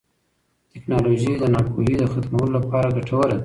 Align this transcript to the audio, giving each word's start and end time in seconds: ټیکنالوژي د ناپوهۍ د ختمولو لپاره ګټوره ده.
ټیکنالوژي 0.71 1.33
د 1.37 1.43
ناپوهۍ 1.53 1.93
د 1.97 2.03
ختمولو 2.13 2.55
لپاره 2.57 2.93
ګټوره 2.97 3.29
ده. 3.37 3.39